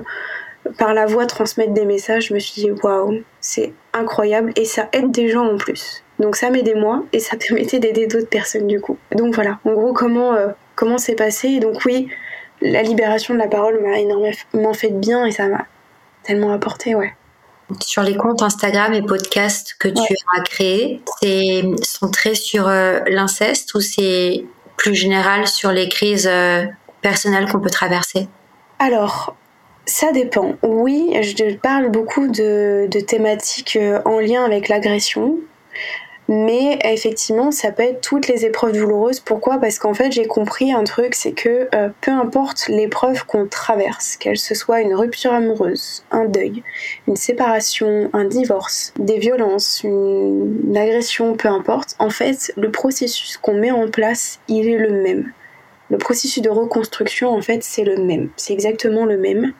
[0.77, 4.89] par la voix transmettre des messages, je me suis dit, waouh, c'est incroyable et ça
[4.93, 6.03] aide des gens en plus.
[6.19, 8.97] Donc ça m'aidait moi et ça permettait d'aider d'autres personnes du coup.
[9.11, 11.59] Donc voilà, en gros comment euh, comment c'est passé.
[11.59, 12.07] Donc oui,
[12.61, 15.65] la libération de la parole m'a énormément fait de bien et ça m'a
[16.23, 17.13] tellement apporté, ouais.
[17.81, 23.73] Sur les comptes Instagram et podcasts que tu as créés, c'est centré sur euh, l'inceste
[23.73, 24.45] ou c'est
[24.77, 26.65] plus général sur les crises euh,
[27.01, 28.27] personnelles qu'on peut traverser?
[28.77, 29.35] Alors,
[29.85, 30.55] ça dépend.
[30.61, 35.37] Oui, je parle beaucoup de, de thématiques euh, en lien avec l'agression,
[36.27, 39.19] mais effectivement, ça peut être toutes les épreuves douloureuses.
[39.19, 39.59] Pourquoi?
[39.59, 44.17] Parce qu'en fait, j'ai compris un truc, c'est que euh, peu importe l'épreuve qu'on traverse,
[44.17, 46.63] qu'elle se soit une rupture amoureuse, un deuil,
[47.07, 53.53] une séparation, un divorce, des violences, une, agression, peu importe, en fait, le processus qu'on
[53.53, 55.31] met en place, il est le même.
[55.91, 58.29] Le processus de reconstruction, en fait, c'est le même.
[58.35, 59.53] C'est exactement le même.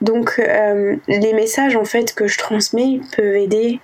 [0.00, 3.80] Donc, euh, les messages, en fait, que je transmets peuvent aider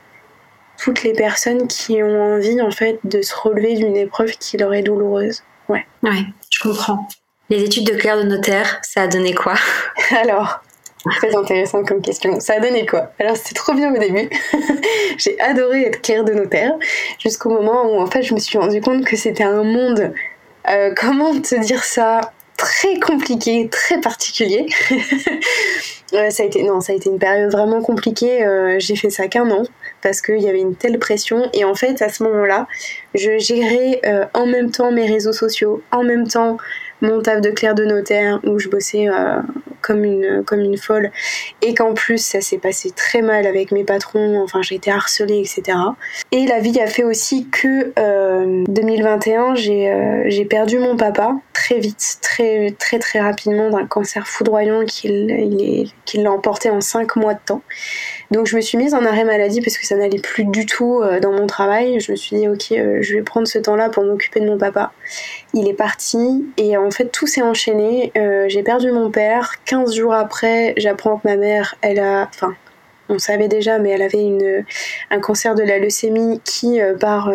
[0.82, 4.72] toutes les personnes qui ont envie en fait de se relever d'une épreuve qui leur
[4.72, 5.42] est douloureuse.
[5.68, 5.86] Ouais.
[6.02, 7.06] Ouais, je comprends.
[7.50, 9.54] Les études de clerc de notaire, ça a donné quoi?
[10.22, 10.60] Alors,
[11.16, 12.40] très intéressant comme question.
[12.40, 13.12] Ça a donné quoi?
[13.18, 14.28] Alors c'était trop bien au début.
[15.18, 16.72] J'ai adoré être clerc de notaire
[17.18, 20.12] jusqu'au moment où en fait je me suis rendu compte que c'était un monde,
[20.68, 24.66] euh, comment te dire ça, très compliqué, très particulier.
[26.10, 28.44] ça a été non, ça a été une période vraiment compliquée.
[28.44, 29.64] Euh, j'ai fait ça qu'un an
[30.02, 31.48] parce qu'il y avait une telle pression.
[31.52, 32.66] Et en fait, à ce moment-là,
[33.14, 36.56] je gérais euh, en même temps mes réseaux sociaux, en même temps
[37.02, 39.40] mon taf de clerc de notaire où je bossais euh,
[39.80, 41.10] comme, une, comme une folle
[41.62, 45.38] et qu'en plus ça s'est passé très mal avec mes patrons, enfin j'ai été harcelée,
[45.38, 45.78] etc.
[46.32, 47.92] Et la vie a fait aussi que
[48.70, 54.86] 2021 euh, j'ai perdu mon papa très vite, très très très rapidement d'un cancer foudroyant
[54.86, 57.60] qu'il l'a emporté en 5 mois de temps.
[58.30, 61.02] Donc je me suis mise en arrêt maladie parce que ça n'allait plus du tout
[61.02, 62.00] euh, dans mon travail.
[62.00, 64.56] Je me suis dit ok, euh, je vais prendre ce temps-là pour m'occuper de mon
[64.56, 64.92] papa.
[65.52, 68.10] Il est parti et en fait tout s'est enchaîné.
[68.16, 69.56] Euh, j'ai perdu mon père.
[69.66, 72.54] 15 jours après, j'apprends que ma mère, elle a, enfin,
[73.10, 74.64] on savait déjà, mais elle avait une,
[75.10, 77.30] un cancer de la leucémie qui, par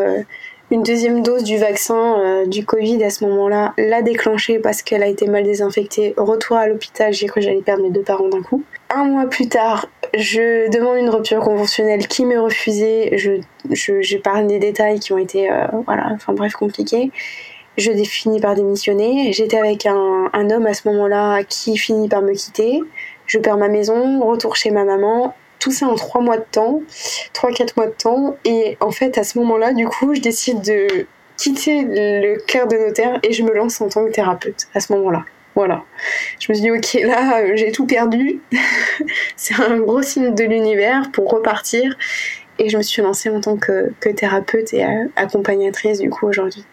[0.72, 5.04] une deuxième dose du vaccin euh, du Covid à ce moment-là l'a déclenchée parce qu'elle
[5.04, 6.14] a été mal désinfectée.
[6.18, 8.64] Retour à l'hôpital, j'ai cru que j'allais perdre mes deux parents d'un coup.
[8.90, 13.18] Un mois plus tard, je demande une rupture conventionnelle qui m'est refusée.
[13.18, 13.32] Je,
[13.72, 17.12] je, j'épargne des détails qui ont été, euh, voilà, enfin bref, compliqués.
[17.78, 19.34] Je finis par démissionner.
[19.34, 22.82] J'étais avec un, un homme à ce moment-là qui finit par me quitter.
[23.28, 25.34] Je perds ma maison, retour chez ma maman,
[25.66, 26.82] tout ça en trois mois de temps,
[27.34, 28.38] trois, quatre mois de temps.
[28.46, 32.78] Et en fait, à ce moment-là, du coup, je décide de quitter le clerc de
[32.78, 35.26] notaire et je me lance en tant que thérapeute à ce moment-là.
[35.56, 35.84] Voilà.
[36.40, 38.42] Je me suis dit, ok, là, j'ai tout perdu.
[39.36, 41.98] c'est un gros signe de l'univers pour repartir.
[42.60, 46.64] Et je me suis lancée en tant que, thérapeute et accompagnatrice, du coup, aujourd'hui.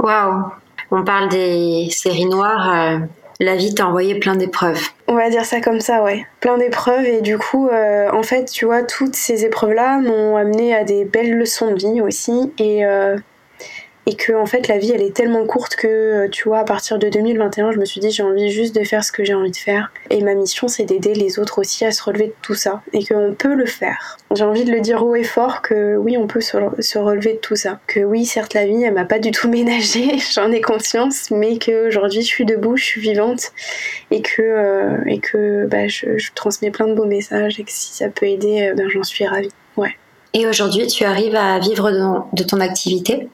[0.00, 0.46] Waouh!
[0.90, 2.74] On parle des séries noires.
[2.74, 2.98] Euh,
[3.40, 4.80] la vie t'a envoyé plein d'épreuves.
[5.08, 6.26] On va dire ça comme ça, ouais.
[6.40, 10.74] Plein d'épreuves et du coup, euh, en fait, tu vois, toutes ces épreuves-là m'ont amené
[10.74, 13.16] à des belles leçons de vie aussi et euh,
[14.06, 16.64] et que en fait la vie elle est tellement courte que euh, tu vois à
[16.64, 19.34] partir de 2021 je me suis dit j'ai envie juste de faire ce que j'ai
[19.34, 19.92] envie de faire.
[20.10, 22.82] Et ma mission c'est d'aider les autres aussi à se relever de tout ça.
[22.92, 24.18] Et qu'on peut le faire.
[24.34, 26.56] J'ai envie de le dire haut et fort que oui on peut se,
[26.98, 27.78] relever de tout ça.
[27.86, 31.58] Que oui certes la vie elle m'a pas du tout ménagé j'en ai conscience mais
[31.58, 33.52] que aujourd'hui je suis debout je suis vivante.
[34.10, 37.94] Et que euh, et que bah, je, transmets plein de beaux messages et que si
[37.94, 39.50] ça peut aider euh, ben j'en suis ravie.
[39.76, 39.94] Ouais.
[40.34, 41.90] Et aujourd'hui tu arrives à vivre
[42.32, 43.28] de ton activité?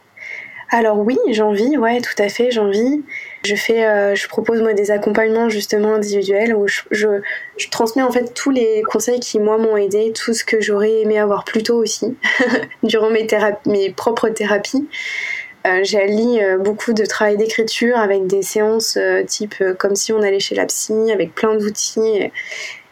[0.70, 3.02] Alors oui, j'en vis, ouais, tout à fait, j'en vis.
[3.44, 7.06] Je fais, euh, je propose moi des accompagnements justement individuels où je,
[7.70, 11.18] transmets en fait tous les conseils qui moi m'ont aidé, tout ce que j'aurais aimé
[11.18, 12.16] avoir plus tôt aussi
[12.82, 14.86] durant mes, propres thérapies.
[15.66, 20.22] Euh, J'allie euh, beaucoup de travail d'écriture avec des séances euh, type comme si on
[20.22, 22.30] allait chez la psy, avec plein d'outils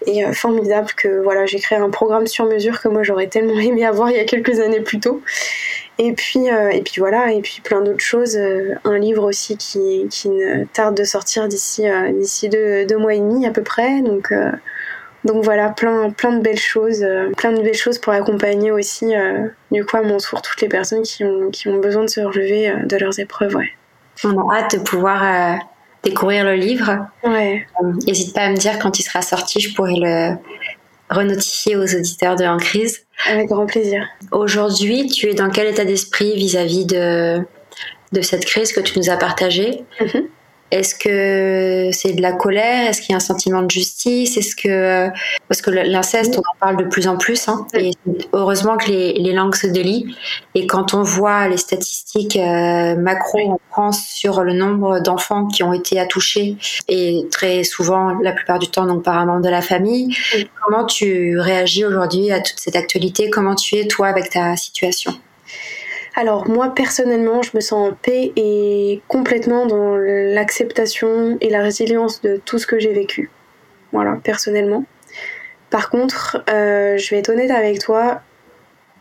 [0.07, 3.85] et, formidable que voilà j'ai créé un programme sur mesure que moi j'aurais tellement aimé
[3.85, 5.21] avoir il y a quelques années plus tôt
[5.99, 8.37] et puis, euh, et puis voilà, et puis plein d'autres choses.
[8.37, 12.99] Euh, un livre aussi qui, qui ne tarde de sortir d'ici euh, d'ici deux, deux,
[12.99, 14.03] mois et demi à peu près.
[14.03, 14.33] Donc,
[15.25, 17.05] donc voilà, plein, plein de belles choses,
[17.37, 19.13] plein de belles choses pour accompagner aussi
[19.73, 22.21] du coup à mon tour toutes les personnes qui ont, qui ont besoin de se
[22.21, 23.57] relever de leurs épreuves.
[23.57, 23.71] Ouais.
[24.25, 25.59] On a hâte de pouvoir
[26.05, 27.09] découvrir le livre.
[27.25, 27.67] Ouais.
[28.07, 30.37] N'hésite pas à me dire quand il sera sorti, je pourrais le
[31.11, 33.07] renotifier aux auditeurs de En Crise.
[33.27, 34.07] Avec grand plaisir.
[34.33, 37.39] Aujourd'hui, tu es dans quel état d'esprit vis-à-vis de,
[38.13, 39.85] de cette crise que tu nous as partagée?
[40.01, 40.29] Mhm.
[40.71, 42.89] Est-ce que c'est de la colère?
[42.89, 44.37] Est-ce qu'il y a un sentiment de justice?
[44.37, 45.11] Est-ce que
[45.49, 47.93] parce que l'inceste, on en parle de plus en plus, hein, et
[48.33, 50.17] heureusement que les, les, langues se délient.
[50.55, 55.63] Et quand on voit les statistiques euh, macro en France sur le nombre d'enfants qui
[55.63, 56.57] ont été attouchés,
[56.89, 60.17] et très souvent, la plupart du temps, donc par un membre de la famille,
[60.65, 63.31] comment tu réagis aujourd'hui à toute cette actualité?
[63.31, 65.13] Comment tu es toi avec ta situation?
[66.17, 72.23] Alors moi personnellement, je me sens en paix et complètement dans l'acceptation et la résilience
[72.23, 73.31] de tout ce que j'ai vécu.
[73.93, 74.85] Voilà, personnellement.
[75.71, 78.23] Par contre, euh, je vais être honnête avec toi,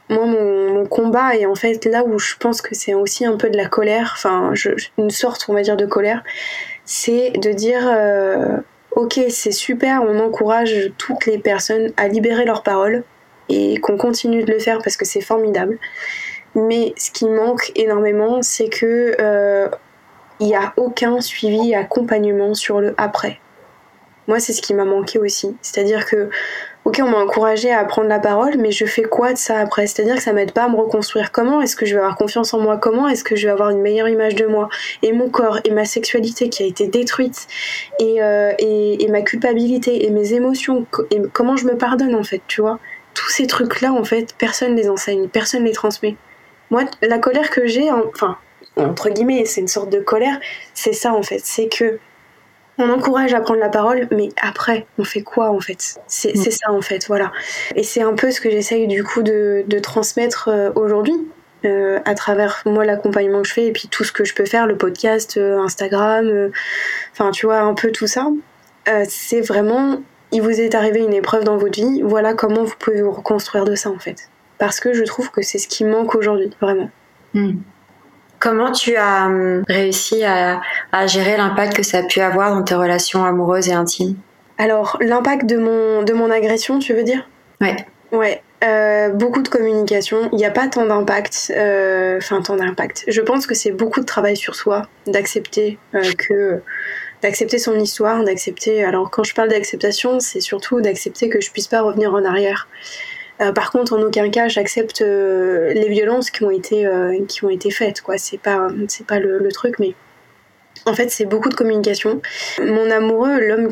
[0.10, 3.49] moi mon, combat est en fait là où je pense que c'est aussi un peu
[3.49, 4.54] de la colère, enfin
[4.99, 6.23] une sorte on va dire de colère,
[6.84, 8.58] c'est de dire euh,
[8.91, 13.04] ok c'est super, on encourage toutes les personnes à libérer leurs paroles
[13.49, 15.80] et qu'on continue de le faire parce que c'est formidable.
[16.56, 19.68] Mais ce qui manque énormément, c'est que euh,
[20.39, 23.39] n'y a aucun suivi et accompagnement sur le après.
[24.28, 25.56] Moi, c'est ce qui m'a manqué aussi.
[25.62, 26.30] C'est-à-dire que,
[26.84, 29.86] ok, on m'a encouragé à prendre la parole, mais je fais quoi de ça après?
[29.86, 31.32] C'est-à-dire que ça m'aide pas à me reconstruire.
[31.32, 32.78] Comment est-ce que je vais avoir confiance en moi?
[32.78, 34.70] Comment est-ce que je vais avoir une meilleure image de moi?
[35.04, 37.48] Et mon corps et ma sexualité qui a été détruite
[38.00, 42.24] et, euh, et, et ma culpabilité et mes émotions et comment je me pardonne en
[42.24, 42.80] fait, tu vois?
[43.13, 46.15] Tous ces trucs-là, en fait, personne les enseigne, personne les transmet.
[46.71, 48.38] Moi, la colère que j'ai, enfin,
[48.78, 50.39] entre guillemets, c'est une sorte de colère,
[50.73, 51.41] c'est ça en fait.
[51.43, 51.99] C'est que
[52.78, 55.97] on encourage à prendre la parole, mais après, on fait quoi en fait?
[56.08, 56.51] C'est mm.
[56.51, 57.32] ça en fait, voilà.
[57.75, 61.15] Et c'est un peu ce que j'essaye du coup de, transmettre euh, aujourd'hui.
[61.63, 64.45] Euh, à travers moi l'accompagnement que je fais et puis tout ce que je peux
[64.45, 66.51] faire, le podcast, euh, Instagram,
[67.12, 68.28] enfin tu vois un peu tout ça.
[69.08, 69.99] c'est vraiment,
[70.32, 73.65] il vous est arrivé une épreuve dans votre vie, voilà comment vous pouvez vous reconstruire
[73.65, 76.89] de ça en fait parce que je trouve que c'est ce qui manque aujourd'hui, vraiment.
[77.34, 77.58] Hmm.
[78.39, 80.62] Comment tu as hum, réussi à,
[81.08, 84.15] gérer l'impact que ça a pu avoir dans tes relations amoureuses et intimes?
[84.58, 87.28] Alors, l'impact de mon, de mon agression, tu veux dire?
[87.60, 87.76] Ouais.
[88.12, 88.41] Ouais.
[88.63, 90.30] Euh, beaucoup de communication.
[90.32, 91.52] Il n'y a pas tant d'impact.
[91.56, 93.06] Euh, enfin, tant d'impact.
[93.08, 96.62] Je pense que c'est beaucoup de travail sur soi, d'accepter euh, que
[97.22, 98.84] d'accepter son histoire, d'accepter.
[98.84, 102.68] Alors, quand je parle d'acceptation, c'est surtout d'accepter que je puisse pas revenir en arrière
[103.54, 106.88] par contre, en aucun cas, j'accepte les violences qui ont été
[107.28, 108.02] qui ont été faites.
[108.02, 109.93] Quoi, c'est pas c'est pas le, truc, mais
[110.86, 112.21] en fait, c'est beaucoup de communication.
[112.62, 113.69] Mon amoureux, l'homme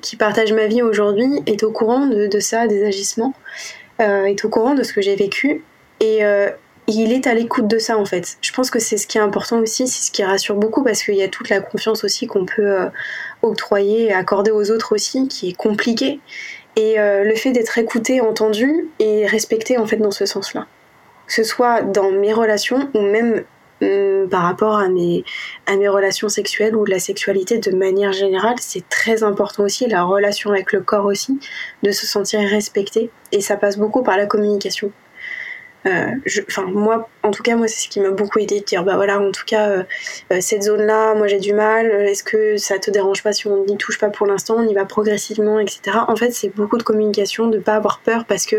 [0.00, 3.34] qui partage ma vie aujourd'hui, est au courant de, de ça, des agissements,
[3.98, 5.62] est au courant de ce que j'ai vécu,
[6.00, 6.22] et
[6.88, 8.38] il est à l'écoute de ça en fait.
[8.40, 11.02] Je pense que c'est ce qui est important aussi, c'est ce qui rassure beaucoup parce
[11.02, 12.86] qu'il y a toute la confiance aussi qu'on peut euh,
[13.42, 16.20] octroyer et accorder aux autres aussi, qui est compliqué.
[16.78, 20.68] Et euh, le fait d'être écouté, entendu et respecté en fait dans ce sens-là.
[21.26, 23.42] Que ce soit dans mes relations ou même
[23.82, 25.24] hum, par rapport à mes,
[25.66, 30.04] à mes relations sexuelles ou la sexualité de manière générale, c'est très important aussi, la
[30.04, 31.40] relation avec le corps aussi,
[31.82, 33.10] de se sentir respecté.
[33.32, 34.92] Et ça passe beaucoup par la communication.
[35.86, 36.10] Euh,
[36.48, 38.96] enfin moi en tout cas moi c'est ce qui m'a beaucoup aidé de dire bah
[38.96, 39.84] voilà en tout cas euh,
[40.32, 41.86] euh, cette zone là moi j'ai du mal.
[41.86, 44.74] Est-ce que ça te dérange pas si on n'y touche pas pour l'instant on y
[44.74, 48.56] va progressivement etc en fait c'est beaucoup de communication de pas avoir peur parce que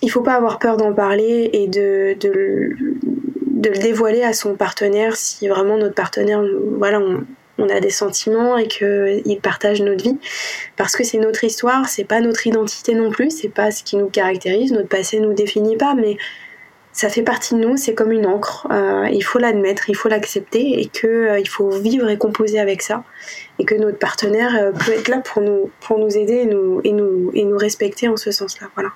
[0.00, 2.74] il faut pas avoir peur d'en parler et de, de,
[3.46, 6.42] de, le dévoiler à son partenaire si vraiment notre partenaire
[6.78, 7.24] voilà on,
[7.58, 10.18] on a des sentiments et qu'ils partagent notre vie.
[10.76, 13.96] Parce que c'est notre histoire, c'est pas notre identité non plus, c'est pas ce qui
[13.96, 16.16] nous caractérise, notre passé nous définit pas, mais
[16.92, 18.66] ça fait partie de nous, c'est comme une encre.
[18.70, 22.82] Euh, il faut l'admettre, il faut l'accepter et qu'il euh, faut vivre et composer avec
[22.82, 23.02] ça.
[23.58, 26.80] Et que notre partenaire euh, peut être là pour nous, pour nous aider et nous,
[26.84, 28.68] et nous, et nous respecter en ce sens-là.
[28.74, 28.90] Voilà.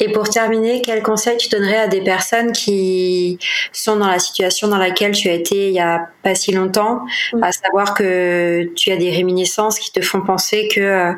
[0.00, 3.38] Et pour terminer, quel conseil tu donnerais à des personnes qui
[3.72, 7.02] sont dans la situation dans laquelle tu as été il y a pas si longtemps,
[7.32, 7.42] mm.
[7.42, 11.12] à savoir que tu as des réminiscences qui te font penser que euh,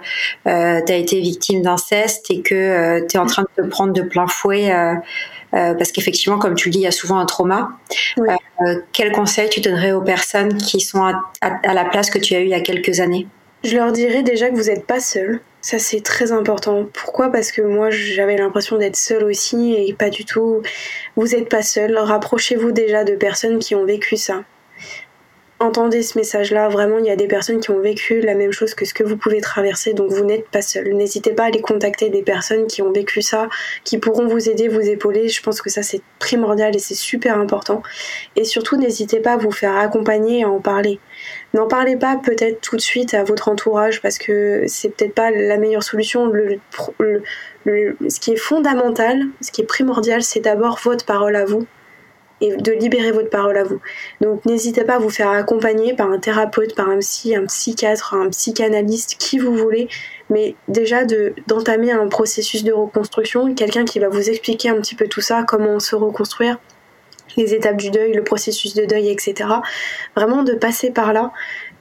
[0.46, 3.68] euh tu as été victime d'inceste et que euh, tu es en train de te
[3.68, 4.94] prendre de plein fouet euh,
[5.54, 7.70] euh parce qu'effectivement, comme tu le dis, il y a souvent un trauma.
[8.92, 12.40] quel conseil tu donnerais aux personnes qui sont à, à, la place que tu as
[12.40, 13.26] eu il y a quelques années?
[13.64, 16.86] Je leur dirais déjà que vous n'êtes pas seul ça c'est très important.
[16.92, 17.32] Pourquoi?
[17.32, 20.62] Parce que moi j'avais l'impression d'être seule aussi et pas du tout.
[21.16, 21.98] Vous n'êtes pas seul.
[21.98, 24.44] Rapprochez-vous déjà de personnes qui ont vécu ça
[25.58, 26.68] entendez ce message-là.
[26.68, 29.02] Vraiment, il y a des personnes qui ont vécu la même chose que ce que
[29.02, 30.94] vous pouvez traverser, donc vous n'êtes pas seul.
[30.94, 33.48] N'hésitez pas à aller contacter des personnes qui ont vécu ça,
[33.84, 35.28] qui pourront vous aider, vous épauler.
[35.28, 37.82] Je pense que ça, c'est primordial et c'est super important.
[38.36, 41.00] Et surtout, n'hésitez pas à vous faire accompagner et à en parler.
[41.54, 45.30] N'en parlez pas peut-être tout de suite à votre entourage parce que c'est peut-être pas
[45.30, 46.30] la meilleure solution.
[46.90, 51.66] ce qui est fondamental, ce qui est primordial, c'est d'abord votre parole à vous
[52.40, 53.80] et de libérer votre parole à vous.
[54.20, 58.14] Donc n'hésitez pas à vous faire accompagner par un thérapeute, par un psy, un psychiatre,
[58.14, 59.88] un psychanalyste, qui vous voulez,
[60.30, 64.94] mais déjà de d'entamer un processus de reconstruction, quelqu'un qui va vous expliquer un petit
[64.94, 66.58] peu tout ça, comment se reconstruire,
[67.36, 69.48] les étapes du deuil, le processus de deuil, etc.
[70.14, 71.32] Vraiment de passer par là.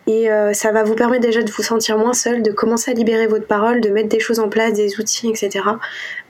[0.08, 2.94] Et euh, ça va vous permettre déjà de vous sentir moins seul, de commencer à
[2.94, 5.66] libérer votre parole, de mettre des choses en place, des outils, etc.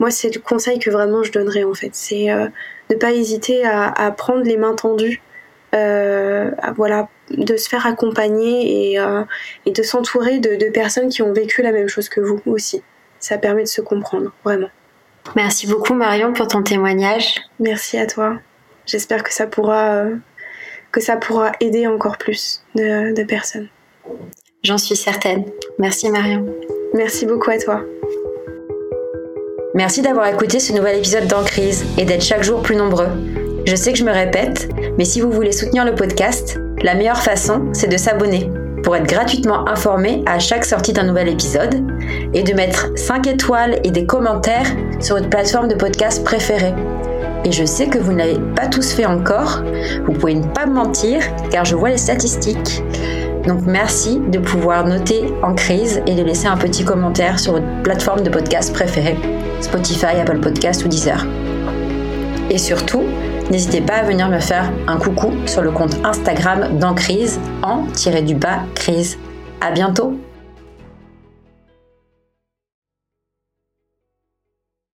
[0.00, 1.90] Moi, c'est le conseil que vraiment je donnerais en fait.
[1.92, 2.46] C'est euh,
[2.90, 5.20] ne pas hésiter à, prendre les mains tendues,
[5.74, 9.22] euh, voilà, de se faire accompagner et, euh,
[9.66, 12.82] de s'entourer de, personnes qui ont vécu la même chose que vous aussi.
[13.18, 14.68] Ça permet de se comprendre, vraiment.
[15.34, 17.34] Merci beaucoup Marion pour ton témoignage.
[17.58, 18.38] Merci à toi.
[18.84, 20.14] J'espère que ça pourra euh,
[20.92, 23.68] que ça pourra aider encore plus de, de personnes.
[24.62, 25.44] J'en suis certaine.
[25.80, 26.46] Merci Marion.
[26.94, 27.82] Merci beaucoup à toi.
[29.76, 33.10] Merci d'avoir écouté ce nouvel épisode d'Encrise et d'être chaque jour plus nombreux.
[33.66, 37.22] Je sais que je me répète, mais si vous voulez soutenir le podcast, la meilleure
[37.22, 38.50] façon, c'est de s'abonner
[38.82, 41.84] pour être gratuitement informé à chaque sortie d'un nouvel épisode
[42.32, 44.66] et de mettre 5 étoiles et des commentaires
[44.98, 46.72] sur votre plateforme de podcast préférée.
[47.44, 49.62] Et je sais que vous ne l'avez pas tous fait encore,
[50.06, 52.82] vous pouvez ne pas me mentir car je vois les statistiques.
[53.46, 57.82] Donc merci de pouvoir noter en crise et de laisser un petit commentaire sur votre
[57.82, 59.16] plateforme de podcast préférée.
[59.60, 61.26] Spotify, Apple Podcast ou Deezer.
[62.50, 63.04] Et surtout,
[63.50, 69.18] n'hésitez pas à venir me faire un coucou sur le compte Instagram d'Encrise en-du-bas crise.
[69.60, 70.18] À bientôt!